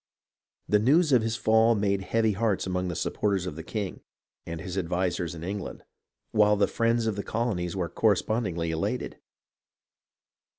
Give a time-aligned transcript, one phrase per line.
[0.67, 3.99] The news of his fall made heavy hearts among the supporters of the king,
[4.47, 5.83] and his advisers in England;
[6.31, 9.19] while the friends of the colonies were correspondingly elated.